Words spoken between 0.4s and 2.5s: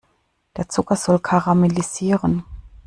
Der Zucker soll karamellisieren.